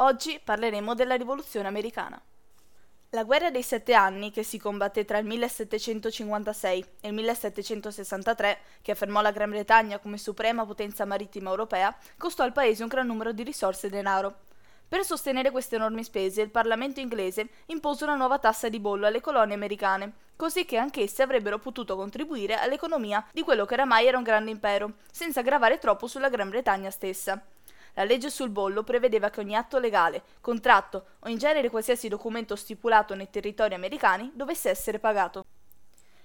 [0.00, 2.20] Oggi parleremo della rivoluzione americana.
[3.10, 8.90] La guerra dei sette anni, che si combatté tra il 1756 e il 1763, che
[8.90, 13.32] affermò la Gran Bretagna come suprema potenza marittima europea, costò al paese un gran numero
[13.32, 14.40] di risorse e denaro.
[14.86, 19.22] Per sostenere queste enormi spese, il Parlamento inglese impose una nuova tassa di bollo alle
[19.22, 24.24] colonie americane, così che anch'esse avrebbero potuto contribuire all'economia di quello che oramai era un
[24.24, 27.42] grande impero, senza gravare troppo sulla Gran Bretagna stessa.
[27.96, 32.56] La legge sul bollo prevedeva che ogni atto legale, contratto o in genere qualsiasi documento
[32.56, 35.44] stipulato nei territori americani dovesse essere pagato.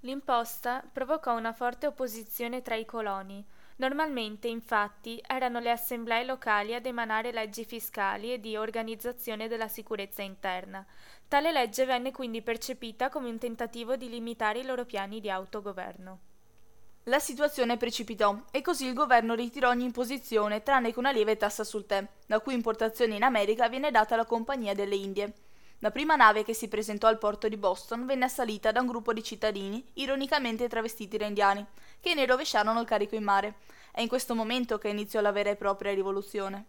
[0.00, 3.44] L'imposta provocò una forte opposizione tra i coloni,
[3.76, 10.22] Normalmente, infatti, erano le assemblee locali ad emanare leggi fiscali e di organizzazione della sicurezza
[10.22, 10.86] interna.
[11.26, 16.33] Tale legge venne quindi percepita come un tentativo di limitare i loro piani di autogoverno.
[17.08, 21.62] La situazione precipitò e così il governo ritirò ogni imposizione tranne che una lieve tassa
[21.62, 25.34] sul tè, la cui importazione in America viene data alla Compagnia delle Indie.
[25.80, 29.12] La prima nave che si presentò al porto di Boston venne assalita da un gruppo
[29.12, 31.66] di cittadini, ironicamente travestiti da indiani,
[32.00, 33.56] che ne rovesciarono il carico in mare.
[33.92, 36.64] È in questo momento che iniziò la vera e propria rivoluzione.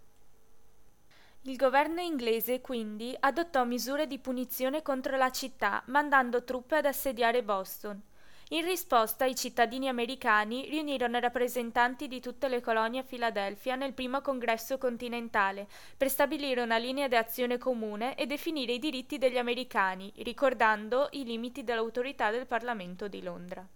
[1.44, 7.41] Il governo inglese quindi adottò misure di punizione contro la città, mandando truppe ad assediare
[7.41, 8.02] Boston.
[8.49, 14.21] In risposta i cittadini americani riunirono rappresentanti di tutte le colonie a Filadelfia nel primo
[14.21, 20.13] congresso continentale per stabilire una linea di azione comune e definire i diritti degli americani,
[20.17, 23.67] ricordando i limiti dell'autorità del Parlamento di Londra.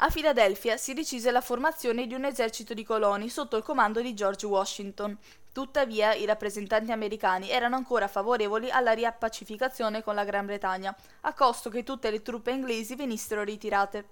[0.00, 4.14] A Filadelfia si decise la formazione di un esercito di coloni sotto il comando di
[4.14, 5.18] George Washington.
[5.50, 11.68] Tuttavia i rappresentanti americani erano ancora favorevoli alla riappacificazione con la Gran Bretagna, a costo
[11.68, 14.08] che tutte le truppe inglesi venissero ritirate.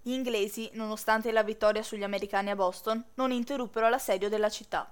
[0.00, 4.90] Gli inglesi, nonostante la vittoria sugli americani a Boston, non interruppero l'assedio della città.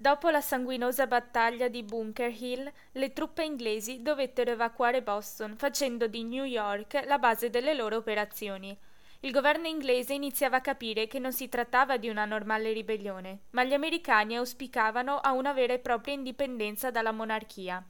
[0.00, 6.24] Dopo la sanguinosa battaglia di Bunker Hill, le truppe inglesi dovettero evacuare Boston, facendo di
[6.24, 8.74] New York la base delle loro operazioni.
[9.20, 13.62] Il governo inglese iniziava a capire che non si trattava di una normale ribellione, ma
[13.62, 17.84] gli americani auspicavano a una vera e propria indipendenza dalla monarchia.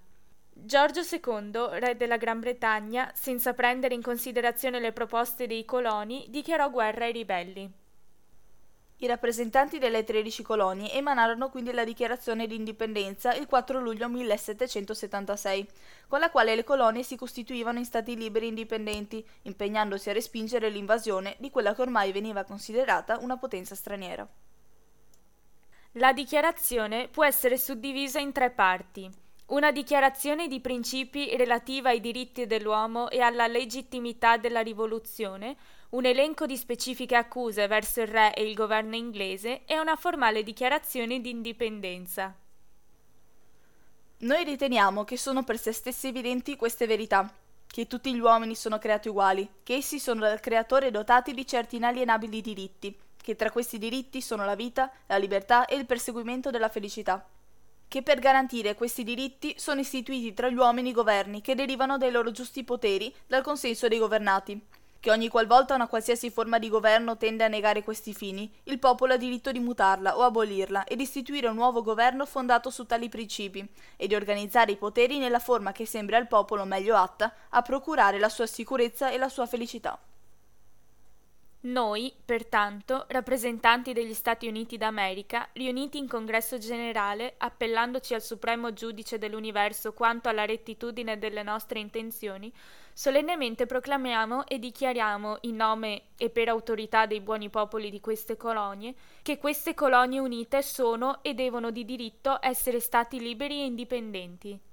[0.52, 6.70] Giorgio II, re della Gran Bretagna, senza prendere in considerazione le proposte dei coloni, dichiarò
[6.70, 7.79] guerra ai ribelli.
[9.02, 15.66] I rappresentanti delle 13 colonie emanarono quindi la dichiarazione di indipendenza il 4 luglio 1776,
[16.06, 21.36] con la quale le colonie si costituivano in stati liberi indipendenti, impegnandosi a respingere l'invasione
[21.38, 24.28] di quella che ormai veniva considerata una potenza straniera.
[25.92, 29.10] La dichiarazione può essere suddivisa in tre parti.
[29.50, 35.56] Una dichiarazione di principi relativa ai diritti dell'uomo e alla legittimità della rivoluzione,
[35.90, 40.44] un elenco di specifiche accuse verso il re e il governo inglese e una formale
[40.44, 42.32] dichiarazione di indipendenza.
[44.18, 47.28] Noi riteniamo che sono per sé stesse evidenti queste verità,
[47.66, 51.74] che tutti gli uomini sono creati uguali, che essi sono dal creatore dotati di certi
[51.74, 56.68] inalienabili diritti, che tra questi diritti sono la vita, la libertà e il perseguimento della
[56.68, 57.26] felicità
[57.90, 62.30] che per garantire questi diritti sono istituiti tra gli uomini governi che derivano dai loro
[62.30, 64.64] giusti poteri dal consenso dei governati,
[65.00, 69.14] che ogni qualvolta una qualsiasi forma di governo tende a negare questi fini, il popolo
[69.14, 73.08] ha diritto di mutarla o abolirla e di istituire un nuovo governo fondato su tali
[73.08, 77.60] principi e di organizzare i poteri nella forma che sembri al popolo meglio atta a
[77.62, 79.98] procurare la sua sicurezza e la sua felicità.
[81.62, 89.18] Noi, pertanto, rappresentanti degli Stati Uniti d'America, riuniti in congresso generale, appellandoci al Supremo Giudice
[89.18, 92.50] dell'universo quanto alla rettitudine delle nostre intenzioni,
[92.94, 98.94] solennemente proclamiamo e dichiariamo in nome e per autorità dei buoni popoli di queste colonie
[99.20, 104.69] che queste colonie unite sono e devono di diritto essere stati liberi e indipendenti.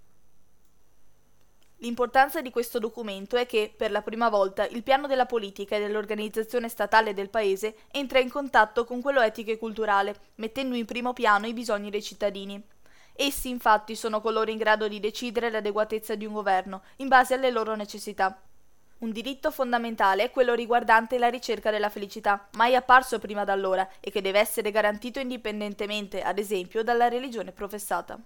[1.81, 5.79] L'importanza di questo documento è che, per la prima volta, il piano della politica e
[5.79, 11.13] dell'organizzazione statale del paese entra in contatto con quello etico e culturale, mettendo in primo
[11.13, 12.59] piano i bisogni dei cittadini.
[13.13, 17.51] Essi infatti sono coloro in grado di decidere l'adeguatezza di un governo, in base alle
[17.51, 18.41] loro necessità.
[18.99, 24.09] Un diritto fondamentale è quello riguardante la ricerca della felicità, mai apparso prima d'allora e
[24.09, 28.19] che deve essere garantito indipendentemente, ad esempio, dalla religione professata.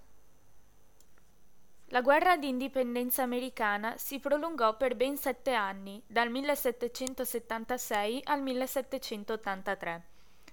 [1.92, 10.06] La guerra di indipendenza americana si prolungò per ben sette anni, dal 1776 al 1783.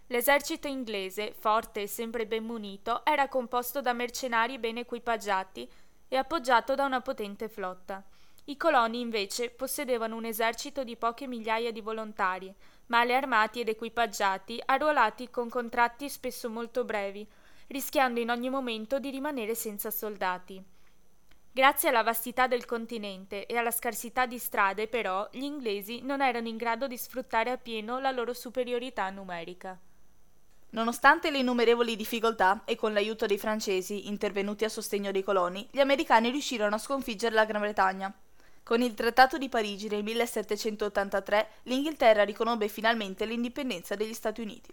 [0.08, 5.66] L'esercito inglese, forte e sempre ben munito, era composto da mercenari ben equipaggiati
[6.10, 8.04] e appoggiato da una potente flotta.
[8.44, 12.54] I coloni invece possedevano un esercito di poche migliaia di volontari,
[12.88, 17.26] male armati ed equipaggiati, arruolati con contratti spesso molto brevi,
[17.68, 20.78] rischiando in ogni momento di rimanere senza soldati.
[21.52, 26.48] Grazie alla vastità del continente e alla scarsità di strade, però, gli inglesi non erano
[26.48, 29.78] in grado di sfruttare appieno la loro superiorità numerica.
[30.72, 35.80] Nonostante le innumerevoli difficoltà e con l'aiuto dei francesi intervenuti a sostegno dei coloni, gli
[35.80, 38.14] americani riuscirono a sconfiggere la Gran Bretagna.
[38.62, 44.72] Con il Trattato di Parigi nel 1783 l'Inghilterra riconobbe finalmente l'indipendenza degli Stati Uniti.